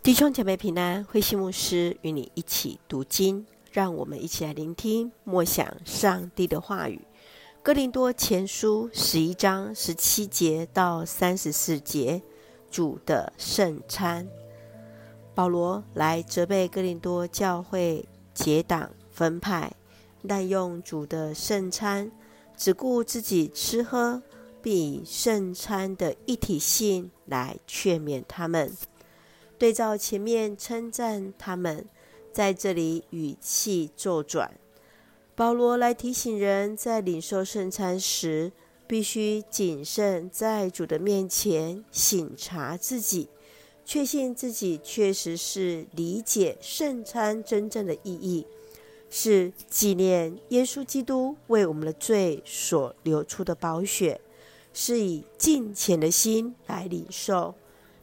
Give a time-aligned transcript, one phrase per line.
[0.00, 7.02] 弟兄姐妹平安，慧馨牧师与你一起读经，让我们一起来聆听默想上帝的话语。
[7.62, 12.22] 哥林多前书十一章十七节到三十四节，
[12.70, 14.26] 主的圣餐。
[15.34, 19.70] 保罗来责备哥林多教会结党分派，
[20.22, 22.10] 滥用主的圣餐，
[22.56, 24.22] 只顾自己吃喝，
[24.62, 28.72] 并以圣餐的一体性来劝勉他们。
[29.58, 31.84] 对照前面称赞他们，
[32.32, 34.54] 在这里语气骤转。
[35.34, 38.52] 保罗来提醒人，在领受圣餐时，
[38.86, 43.28] 必须谨慎，在主的面前省察自己，
[43.84, 48.46] 确信自己确实是理解圣餐真正的意义，
[49.10, 54.20] 是纪念耶稣基督为我们的罪所流出的宝血，
[54.72, 57.54] 是以敬虔的心来领受。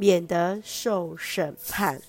[0.00, 2.00] 免得受审判。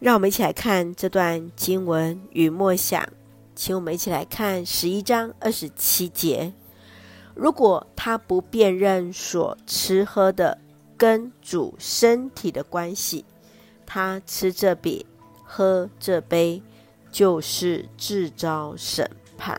[0.00, 3.08] 让我们一起来看这段经文与默想，
[3.54, 6.52] 请我们一起来看十一章二十七节。
[7.36, 10.58] 如果他不辨认所吃喝的
[10.96, 13.24] 跟主身体的关系，
[13.86, 15.06] 他吃这饼
[15.44, 16.60] 喝这杯，
[17.12, 19.56] 就是自招审判。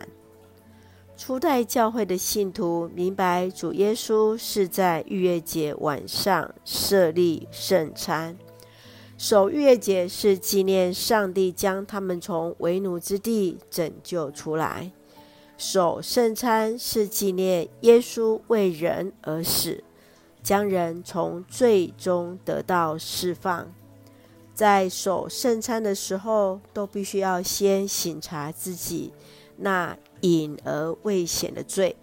[1.23, 8.35] 初代教会的信徒明白，主耶稣是在逾越节晚上设立圣餐。
[9.19, 14.89] 守逾越节是纪念上帝将他们从为奴之地拯救出来；
[15.59, 19.83] 守圣餐是纪念耶稣为人而死，
[20.41, 23.71] 将人从罪中得到释放。
[24.55, 29.13] 在守圣餐的时候，都必须要先省察自己
[29.63, 31.95] 那隐而未显的罪，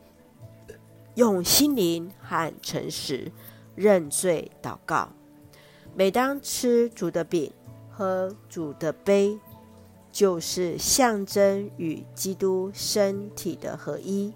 [1.17, 3.33] 用心灵和诚实
[3.75, 5.11] 认罪祷告。
[5.95, 7.53] 每当吃主的饼、
[7.91, 9.37] 喝主的杯，
[10.13, 14.33] 就是象征与基督身体的合一。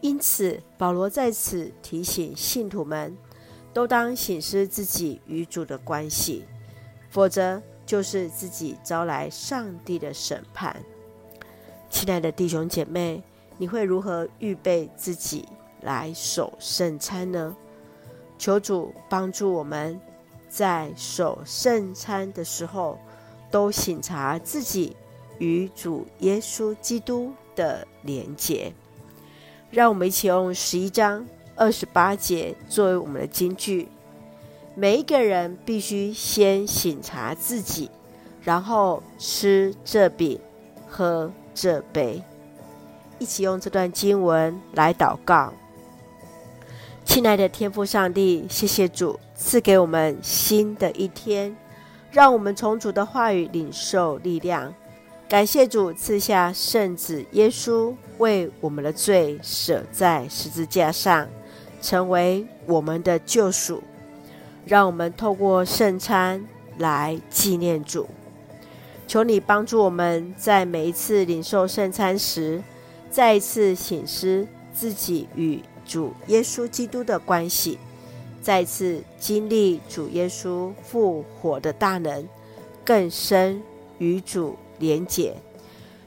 [0.00, 3.16] 因此，保罗在此提醒信徒们，
[3.72, 6.44] 都当省思自己与主的关系，
[7.10, 10.82] 否则就是自己招来上帝的审判。
[12.00, 13.22] 亲爱的弟兄姐妹，
[13.58, 15.46] 你会如何预备自己
[15.82, 17.54] 来守圣餐呢？
[18.38, 20.00] 求主帮助我们，
[20.48, 22.98] 在守圣餐的时候，
[23.50, 24.96] 都省察自己
[25.38, 28.72] 与主耶稣基督的连结。
[29.70, 33.88] 让我们一起用十一章二十八节作为我们的金句：
[34.74, 37.90] 每一个人必须先省察自己，
[38.40, 40.40] 然后吃这饼，
[40.88, 42.22] 喝这杯，
[43.18, 45.52] 一起用这段经文来祷告。
[47.04, 51.56] 亲爱的天父上帝，谢谢主赐给我们新的一天，
[52.10, 54.72] 让我们从主的话语领受力量。
[55.28, 61.28] 感谢主赐下圣子耶稣为我们的罪舍在十字架上，
[61.80, 63.82] 成为我们的救赎。
[64.66, 66.44] 让我们透过圣餐
[66.78, 68.08] 来纪念主。
[69.10, 72.62] 求你帮助我们在每一次领受圣餐时，
[73.10, 77.76] 再一次省思自己与主耶稣基督的关系，
[78.40, 82.24] 再次经历主耶稣复活的大能，
[82.84, 83.60] 更深
[83.98, 85.34] 与主连结。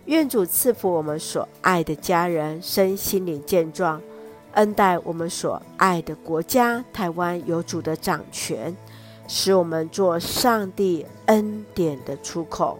[0.06, 4.02] 愿主赐福我们所爱的家人身心灵健壮，
[4.54, 8.74] 恩待我们所爱的国家台湾有主的掌权，
[9.28, 12.80] 使我们做上帝恩典的出口。